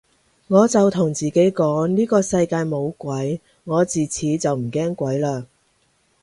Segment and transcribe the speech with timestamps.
[0.47, 5.45] 我就同自己講呢個世界冇鬼，我自此就唔驚鬼嘞